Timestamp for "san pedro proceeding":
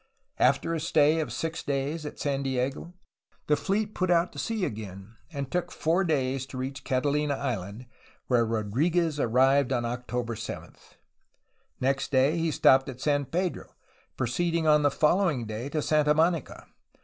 12.99-14.65